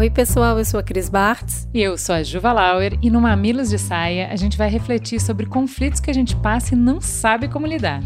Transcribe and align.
Oi, 0.00 0.08
pessoal, 0.08 0.58
eu 0.58 0.64
sou 0.64 0.80
a 0.80 0.82
Cris 0.82 1.10
Bartz. 1.10 1.68
E 1.74 1.82
eu 1.82 1.98
sou 1.98 2.14
a 2.14 2.22
Juva 2.22 2.54
Lauer, 2.54 2.98
e 3.02 3.10
no 3.10 3.20
Mamilos 3.20 3.68
de 3.68 3.78
Saia 3.78 4.28
a 4.32 4.36
gente 4.36 4.56
vai 4.56 4.70
refletir 4.70 5.20
sobre 5.20 5.44
conflitos 5.44 6.00
que 6.00 6.10
a 6.10 6.14
gente 6.14 6.34
passa 6.36 6.74
e 6.74 6.78
não 6.78 7.02
sabe 7.02 7.48
como 7.48 7.66
lidar. 7.66 8.02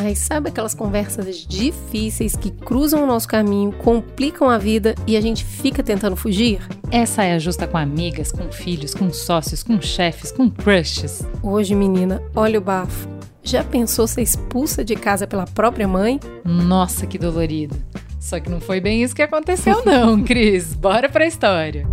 Ai, 0.00 0.14
sabe 0.14 0.48
aquelas 0.48 0.72
conversas 0.72 1.46
difíceis 1.46 2.34
que 2.34 2.50
cruzam 2.50 3.04
o 3.04 3.06
nosso 3.06 3.28
caminho, 3.28 3.72
complicam 3.72 4.48
a 4.48 4.56
vida 4.56 4.94
e 5.06 5.14
a 5.14 5.20
gente 5.20 5.44
fica 5.44 5.82
tentando 5.82 6.16
fugir? 6.16 6.66
Essa 6.90 7.22
é 7.22 7.34
a 7.34 7.38
justa 7.38 7.66
com 7.66 7.76
amigas, 7.76 8.32
com 8.32 8.50
filhos, 8.50 8.94
com 8.94 9.12
sócios, 9.12 9.62
com 9.62 9.78
chefes, 9.78 10.32
com 10.32 10.50
crushes. 10.50 11.22
Hoje, 11.42 11.74
menina, 11.74 12.22
olha 12.34 12.58
o 12.58 12.62
bafo. 12.62 13.17
Já 13.48 13.64
pensou 13.64 14.06
ser 14.06 14.20
expulsa 14.20 14.84
de 14.84 14.94
casa 14.94 15.26
pela 15.26 15.46
própria 15.46 15.88
mãe? 15.88 16.20
Nossa, 16.44 17.06
que 17.06 17.16
dolorido. 17.16 17.74
Só 18.20 18.38
que 18.38 18.50
não 18.50 18.60
foi 18.60 18.78
bem 18.78 19.02
isso 19.02 19.16
que 19.16 19.22
aconteceu, 19.22 19.82
não, 19.86 20.20
Cris. 20.22 20.74
Bora 20.74 21.08
pra 21.08 21.26
história. 21.26 21.88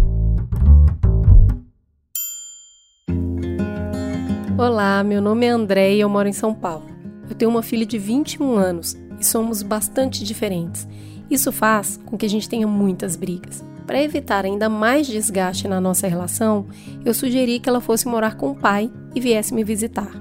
Olá, 4.58 5.02
meu 5.02 5.22
nome 5.22 5.46
é 5.46 5.50
André 5.50 5.94
e 5.94 6.02
eu 6.02 6.10
moro 6.10 6.28
em 6.28 6.34
São 6.34 6.54
Paulo. 6.54 6.88
Eu 7.30 7.36
tenho 7.38 7.50
uma 7.50 7.64
filha 7.64 7.86
de 7.86 7.98
21 7.98 8.58
anos 8.58 8.98
e 9.18 9.26
somos 9.26 9.64
bastante 9.64 10.26
diferentes. 10.26 10.86
Isso 11.32 11.54
faz 11.54 11.98
com 12.06 12.18
que 12.18 12.26
a 12.26 12.30
gente 12.30 12.50
tenha 12.50 12.68
muitas 12.68 13.16
brigas. 13.16 13.64
Para 13.88 14.04
evitar 14.04 14.44
ainda 14.44 14.68
mais 14.68 15.08
desgaste 15.08 15.70
na 15.70 15.80
nossa 15.80 16.06
relação, 16.06 16.66
eu 17.06 17.14
sugeri 17.14 17.62
que 17.62 17.70
ela 17.70 17.80
fosse 17.80 18.10
morar 18.10 18.36
com 18.36 18.52
o 18.52 18.56
pai 18.56 18.92
e 19.16 19.22
viesse 19.22 19.54
me 19.54 19.64
visitar. 19.64 20.12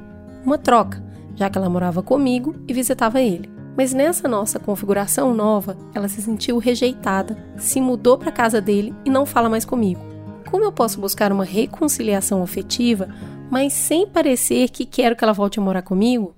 Uma 0.47 0.59
troca, 0.59 1.04
já 1.34 1.51
que 1.51 1.59
ela 1.59 1.69
morava 1.69 2.02
comigo 2.02 2.55
e 2.66 2.73
visitava 2.73 3.20
ele. 3.20 3.51
Mas 3.77 3.92
nessa 3.92 4.29
nossa 4.29 4.59
configuração 4.59 5.34
nova, 5.34 5.77
ela 5.95 6.09
se 6.09 6.22
sentiu 6.22 6.59
rejeitada, 6.59 7.36
se 7.56 7.81
mudou 7.81 8.17
para 8.17 8.31
casa 8.31 8.61
dele 8.61 8.95
e 9.05 9.11
não 9.11 9.27
fala 9.27 9.48
mais 9.48 9.64
comigo. 9.64 10.00
Como 10.48 10.64
eu 10.64 10.70
posso 10.70 11.00
buscar 11.00 11.33
uma 11.33 11.44
reconciliação 11.44 12.42
afetiva, 12.42 13.09
mas 13.50 13.72
sem 13.72 14.06
parecer 14.06 14.69
que 14.70 14.84
quero 14.84 15.17
que 15.17 15.25
ela 15.25 15.33
volte 15.33 15.59
a 15.59 15.62
morar 15.62 15.83
comigo? 15.83 16.34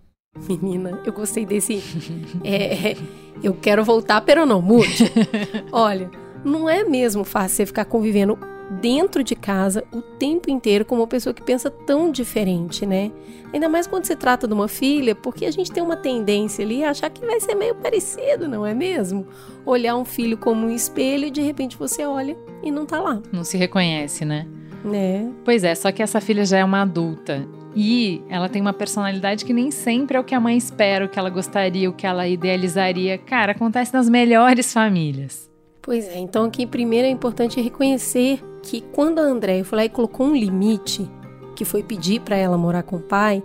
Menina, 0.49 1.01
eu 1.05 1.13
gostei 1.13 1.45
desse. 1.45 1.83
É, 2.45 2.97
eu 3.43 3.55
quero 3.55 3.85
voltar, 3.85 4.21
pero 4.21 4.47
não 4.47 4.63
mude. 4.63 5.05
Olha, 5.73 6.11
não 6.45 6.69
é 6.69 6.85
mesmo 6.85 7.25
fácil 7.25 7.57
você 7.57 7.67
ficar 7.67 7.85
convivendo 7.85 8.39
dentro 8.71 9.23
de 9.23 9.35
casa 9.35 9.85
o 9.93 10.01
tempo 10.01 10.51
inteiro 10.51 10.85
com 10.85 10.97
uma 10.97 11.07
pessoa 11.07 11.33
que 11.33 11.43
pensa 11.43 11.71
tão 11.71 12.11
diferente, 12.11 12.85
né? 12.85 13.13
Ainda 13.53 13.69
mais 13.69 13.87
quando 13.87 14.05
se 14.05 14.17
trata 14.17 14.47
de 14.47 14.55
uma 14.55 14.69
filha, 14.69 15.15
porque 15.15 15.47
a 15.47 15.51
gente 15.51 15.71
tem 15.71 15.83
uma 15.83 15.97
tendência 15.97 16.65
ali 16.65 16.85
a 16.85 16.91
achar 16.91 17.11
que 17.11 17.25
vai 17.25 17.41
ser 17.41 17.55
meio 17.55 17.75
parecido, 17.75 18.49
não 18.49 18.67
é 18.67 18.75
mesmo? 18.75 19.27
Olhar 19.65 19.97
um 19.97 20.05
filho 20.05 20.37
como 20.37 20.67
um 20.67 20.71
espelho 20.71 21.27
e 21.27 21.31
de 21.31 21.41
repente 21.41 21.77
você 21.77 22.05
olha 22.05 22.37
e 22.63 22.71
não 22.71 22.85
tá 22.85 23.01
lá. 23.01 23.23
Não 23.33 23.45
se 23.45 23.57
reconhece, 23.57 24.25
né? 24.25 24.47
Né? 24.85 25.33
Pois 25.45 25.65
é, 25.65 25.75
só 25.75 25.91
que 25.91 26.03
essa 26.03 26.21
filha 26.21 26.45
já 26.45 26.59
é 26.59 26.65
uma 26.65 26.83
adulta. 26.83 27.47
E 27.75 28.23
ela 28.29 28.49
tem 28.49 28.63
uma 28.63 28.73
personalidade 28.73 29.45
que 29.45 29.53
nem 29.53 29.71
sempre 29.71 30.17
é 30.17 30.21
o 30.21 30.25
que 30.25 30.35
a 30.35 30.41
mãe 30.41 30.57
espera, 30.57 31.05
o 31.05 31.09
que 31.09 31.19
ela 31.19 31.29
gostaria, 31.29 31.91
o 31.91 31.93
que 31.93 32.07
ela 32.07 32.27
idealizaria. 32.27 33.19
Cara, 33.19 33.53
acontece 33.53 33.93
nas 33.93 34.09
melhores 34.09 34.73
famílias. 34.73 35.51
Pois 35.83 36.09
é, 36.09 36.19
então 36.19 36.47
aqui 36.47 36.67
primeiro 36.67 37.07
é 37.07 37.11
importante 37.11 37.61
reconhecer 37.61 38.41
que 38.67 38.81
quando 38.81 39.21
a 39.21 39.23
Andréia 39.23 39.65
foi 39.65 39.77
lá 39.77 39.85
e 39.85 39.89
colocou 39.89 40.27
um 40.27 40.35
limite, 40.35 41.09
que 41.55 41.65
foi 41.65 41.85
pedir 41.85 42.21
para 42.21 42.37
ela 42.37 42.59
morar 42.59 42.83
com 42.83 42.97
o 42.97 43.01
pai, 43.01 43.43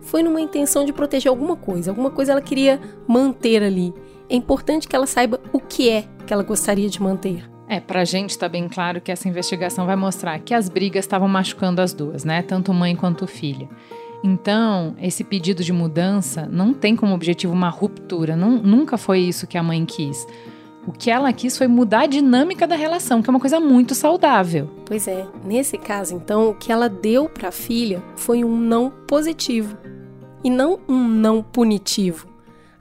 foi 0.00 0.22
numa 0.22 0.40
intenção 0.40 0.84
de 0.84 0.92
proteger 0.92 1.28
alguma 1.28 1.54
coisa, 1.54 1.90
alguma 1.90 2.10
coisa 2.10 2.32
ela 2.32 2.40
queria 2.40 2.80
manter 3.06 3.62
ali. 3.62 3.92
É 4.28 4.34
importante 4.34 4.88
que 4.88 4.96
ela 4.96 5.06
saiba 5.06 5.38
o 5.52 5.60
que 5.60 5.90
é 5.90 6.06
que 6.26 6.32
ela 6.32 6.42
gostaria 6.42 6.88
de 6.88 7.00
manter. 7.00 7.44
É, 7.68 7.78
pra 7.78 8.04
gente 8.04 8.38
tá 8.38 8.48
bem 8.48 8.68
claro 8.68 9.00
que 9.00 9.12
essa 9.12 9.28
investigação 9.28 9.84
vai 9.84 9.96
mostrar 9.96 10.38
que 10.38 10.54
as 10.54 10.68
brigas 10.68 11.04
estavam 11.04 11.28
machucando 11.28 11.82
as 11.82 11.92
duas, 11.92 12.24
né? 12.24 12.42
Tanto 12.42 12.72
mãe 12.72 12.96
quanto 12.96 13.26
filha. 13.26 13.68
Então, 14.22 14.96
esse 14.98 15.22
pedido 15.22 15.62
de 15.62 15.72
mudança 15.72 16.48
não 16.50 16.72
tem 16.72 16.96
como 16.96 17.14
objetivo 17.14 17.52
uma 17.52 17.68
ruptura, 17.68 18.34
não, 18.34 18.52
nunca 18.52 18.96
foi 18.96 19.20
isso 19.20 19.46
que 19.46 19.58
a 19.58 19.62
mãe 19.62 19.84
quis. 19.84 20.26
O 20.86 20.92
que 20.92 21.10
ela 21.10 21.32
quis 21.32 21.56
foi 21.56 21.66
mudar 21.66 22.02
a 22.02 22.06
dinâmica 22.06 22.66
da 22.66 22.76
relação, 22.76 23.22
que 23.22 23.30
é 23.30 23.32
uma 23.32 23.40
coisa 23.40 23.58
muito 23.58 23.94
saudável. 23.94 24.70
Pois 24.84 25.08
é, 25.08 25.26
nesse 25.44 25.78
caso, 25.78 26.14
então, 26.14 26.50
o 26.50 26.54
que 26.54 26.70
ela 26.70 26.88
deu 26.88 27.28
para 27.28 27.48
a 27.48 27.52
filha 27.52 28.02
foi 28.16 28.44
um 28.44 28.56
não 28.56 28.90
positivo 29.06 29.76
e 30.42 30.50
não 30.50 30.78
um 30.86 31.08
não 31.08 31.42
punitivo. 31.42 32.28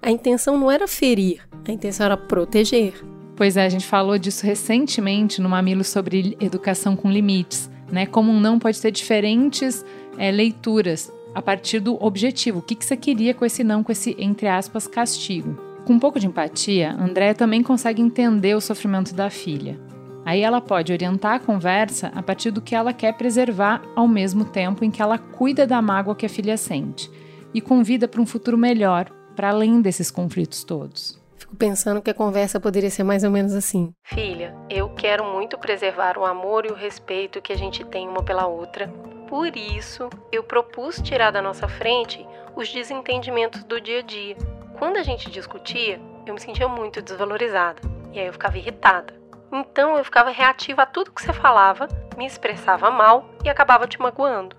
A 0.02 0.12
intenção 0.12 0.58
não 0.58 0.70
era 0.70 0.86
ferir, 0.86 1.42
a 1.66 1.72
intenção 1.72 2.06
era 2.06 2.18
proteger. 2.18 2.94
Pois 3.36 3.56
é, 3.56 3.66
a 3.66 3.70
gente 3.70 3.86
falou 3.86 4.18
disso 4.18 4.46
recentemente 4.46 5.42
no 5.42 5.50
Mamilo 5.50 5.84
sobre 5.84 6.38
educação 6.40 6.96
com 6.96 7.10
limites, 7.10 7.72
né? 7.90 8.06
Como 8.06 8.32
um 8.32 8.40
não 8.40 8.60
pode 8.60 8.80
ter 8.82 8.92
diferentes 8.92 9.84
é, 10.18 10.30
leituras 10.30 11.12
a 11.34 11.42
partir 11.42 11.80
do 11.80 12.02
objetivo. 12.04 12.60
O 12.60 12.62
que, 12.62 12.76
que 12.76 12.86
você 12.86 12.96
queria 12.96 13.34
com 13.34 13.46
esse 13.46 13.64
não, 13.64 13.82
com 13.82 13.92
esse, 13.92 14.16
entre 14.20 14.48
aspas, 14.48 14.88
castigo. 14.88 15.73
Com 15.86 15.94
um 15.94 16.00
pouco 16.00 16.18
de 16.18 16.28
empatia, 16.28 16.94
Andréa 16.94 17.36
também 17.36 17.62
consegue 17.62 18.02
entender 18.02 18.56
o 18.56 18.62
sofrimento 18.62 19.14
da 19.14 19.30
filha. 19.30 19.78
Aí 20.26 20.40
ela 20.40 20.62
pode 20.62 20.94
orientar 20.94 21.34
a 21.34 21.40
conversa 21.40 22.10
a 22.16 22.24
partir 22.24 22.52
do 22.52 22.62
que 22.62 22.74
ela 22.74 22.94
quer 22.94 23.18
preservar 23.18 23.82
ao 23.94 24.08
mesmo 24.08 24.46
tempo 24.46 24.86
em 24.86 24.90
que 24.90 25.02
ela 25.02 25.18
cuida 25.18 25.68
da 25.68 25.82
mágoa 25.82 26.16
que 26.16 26.26
a 26.26 26.30
filha 26.30 26.56
sente 26.56 27.12
e 27.54 27.60
convida 27.60 28.08
para 28.08 28.22
um 28.22 28.26
futuro 28.26 28.58
melhor, 28.58 29.10
para 29.36 29.50
além 29.50 29.82
desses 29.82 30.10
conflitos 30.10 30.64
todos. 30.64 31.22
Fico 31.36 31.58
pensando 31.58 32.02
que 32.02 32.10
a 32.10 32.14
conversa 32.14 32.62
poderia 32.62 32.90
ser 32.90 33.04
mais 33.04 33.26
ou 33.26 33.32
menos 33.32 33.54
assim: 33.54 33.94
Filha, 34.06 34.56
eu 34.70 34.88
quero 34.88 35.26
muito 35.26 35.58
preservar 35.58 36.18
o 36.18 36.26
amor 36.26 36.66
e 36.66 36.70
o 36.70 36.76
respeito 36.76 37.42
que 37.42 37.52
a 37.52 37.58
gente 37.58 37.84
tem 37.84 38.08
uma 38.08 38.24
pela 38.24 38.48
outra. 38.48 38.88
Por 39.28 39.58
isso, 39.58 40.10
eu 40.32 40.44
propus 40.44 41.02
tirar 41.02 41.32
da 41.32 41.42
nossa 41.42 41.68
frente 41.68 42.26
os 42.56 42.72
desentendimentos 42.72 43.64
do 43.66 43.82
dia 43.82 44.00
a 44.00 44.04
dia 44.04 44.38
quando 44.78 44.98
a 44.98 45.04
gente 45.04 45.30
discutia, 45.30 46.00
eu 46.26 46.34
me 46.34 46.40
sentia 46.40 46.68
muito 46.68 47.02
desvalorizada. 47.02 47.82
E 48.12 48.20
aí 48.20 48.28
eu 48.28 48.34
ficava 48.34 48.58
irritada. 48.58 49.14
Então 49.52 49.98
eu 49.98 50.04
ficava 50.04 50.30
reativa 50.30 50.82
a 50.84 50.86
tudo 50.86 51.12
que 51.12 51.22
você 51.22 51.32
falava, 51.32 51.88
me 52.18 52.26
expressava 52.26 52.90
mal 52.90 53.30
e 53.44 53.50
acabava 53.50 53.88
te 53.88 54.00
magoando. 54.00 54.56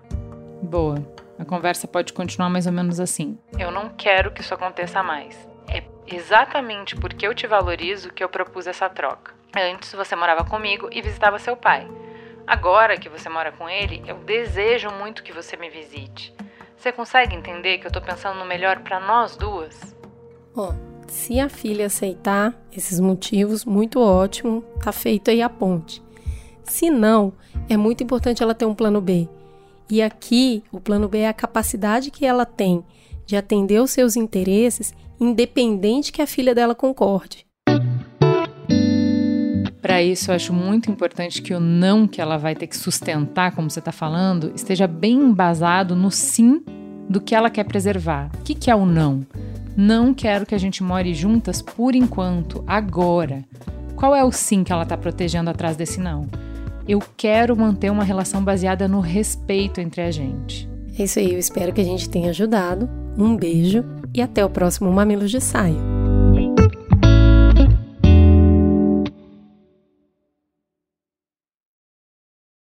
Boa. 0.61 0.95
A 1.37 1.43
conversa 1.43 1.87
pode 1.87 2.13
continuar 2.13 2.49
mais 2.49 2.65
ou 2.65 2.71
menos 2.71 2.99
assim. 2.99 3.37
Eu 3.59 3.71
não 3.71 3.89
quero 3.89 4.31
que 4.31 4.41
isso 4.41 4.53
aconteça 4.53 5.03
mais. 5.03 5.37
É 5.67 5.83
exatamente 6.07 6.95
porque 6.95 7.27
eu 7.27 7.35
te 7.35 7.45
valorizo 7.45 8.13
que 8.13 8.23
eu 8.23 8.29
propus 8.29 8.67
essa 8.67 8.89
troca. 8.89 9.33
Antes 9.53 9.93
você 9.93 10.15
morava 10.15 10.45
comigo 10.45 10.89
e 10.91 11.01
visitava 11.01 11.39
seu 11.39 11.57
pai. 11.57 11.87
Agora 12.47 12.97
que 12.97 13.09
você 13.09 13.27
mora 13.27 13.51
com 13.51 13.69
ele, 13.69 14.03
eu 14.07 14.17
desejo 14.17 14.89
muito 14.91 15.23
que 15.23 15.33
você 15.33 15.57
me 15.57 15.69
visite. 15.69 16.33
Você 16.77 16.91
consegue 16.91 17.35
entender 17.35 17.79
que 17.79 17.87
eu 17.87 17.91
tô 17.91 17.99
pensando 17.99 18.37
no 18.37 18.45
melhor 18.45 18.79
para 18.79 18.99
nós 18.99 19.35
duas? 19.35 19.94
Ó, 20.57 20.73
se 21.05 21.37
a 21.37 21.49
filha 21.49 21.87
aceitar 21.87 22.55
esses 22.71 22.99
motivos, 22.99 23.65
muito 23.65 23.99
ótimo, 23.99 24.63
tá 24.81 24.93
feito 24.93 25.29
aí 25.29 25.41
a 25.41 25.49
ponte. 25.49 26.01
Se 26.63 26.89
não, 26.89 27.33
é 27.67 27.75
muito 27.75 28.03
importante 28.03 28.41
ela 28.41 28.55
ter 28.55 28.65
um 28.65 28.73
plano 28.73 29.01
B. 29.01 29.27
E 29.89 30.01
aqui, 30.01 30.63
o 30.71 30.79
plano 30.79 31.09
B 31.09 31.19
é 31.19 31.27
a 31.27 31.33
capacidade 31.33 32.09
que 32.09 32.25
ela 32.25 32.45
tem 32.45 32.83
de 33.25 33.35
atender 33.35 33.81
os 33.81 33.91
seus 33.91 34.15
interesses, 34.15 34.93
independente 35.19 36.11
que 36.11 36.21
a 36.21 36.27
filha 36.27 36.55
dela 36.55 36.73
concorde. 36.73 37.45
Para 39.81 40.01
isso, 40.01 40.31
eu 40.31 40.35
acho 40.35 40.53
muito 40.53 40.89
importante 40.89 41.41
que 41.41 41.53
o 41.53 41.59
não 41.59 42.07
que 42.07 42.21
ela 42.21 42.37
vai 42.37 42.55
ter 42.55 42.67
que 42.67 42.77
sustentar, 42.77 43.53
como 43.53 43.69
você 43.69 43.79
está 43.79 43.91
falando, 43.91 44.51
esteja 44.55 44.87
bem 44.87 45.17
embasado 45.17 45.95
no 45.95 46.09
sim 46.09 46.63
do 47.07 47.21
que 47.21 47.35
ela 47.35 47.49
quer 47.49 47.65
preservar. 47.65 48.31
O 48.39 48.43
que, 48.43 48.55
que 48.55 48.71
é 48.71 48.75
o 48.75 48.85
não? 48.85 49.25
Não 49.75 50.13
quero 50.13 50.45
que 50.45 50.55
a 50.55 50.57
gente 50.57 50.81
more 50.81 51.13
juntas 51.13 51.61
por 51.61 51.95
enquanto, 51.95 52.63
agora. 52.65 53.43
Qual 53.95 54.15
é 54.15 54.23
o 54.23 54.31
sim 54.31 54.63
que 54.63 54.71
ela 54.71 54.83
está 54.83 54.95
protegendo 54.95 55.49
atrás 55.49 55.75
desse 55.75 55.99
não? 55.99 56.27
Eu 56.87 57.01
quero 57.17 57.57
manter 57.57 57.91
uma 57.91 58.03
relação 58.03 58.43
baseada 58.43 58.87
no 58.87 58.99
respeito 58.99 59.81
entre 59.81 60.01
a 60.01 60.11
gente. 60.11 60.69
É 60.97 61.03
isso 61.03 61.19
aí, 61.19 61.33
eu 61.33 61.39
espero 61.39 61.73
que 61.73 61.81
a 61.81 61.85
gente 61.85 62.09
tenha 62.09 62.29
ajudado. 62.29 62.89
Um 63.17 63.35
beijo 63.35 63.83
e 64.13 64.21
até 64.21 64.45
o 64.45 64.49
próximo 64.49 64.91
Mamilos 64.91 65.31
de 65.31 65.41
Saia. 65.41 65.94